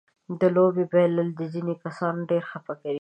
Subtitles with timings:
[0.39, 2.99] د لوبې بایلل ځينې کسان ډېر خپه کوي.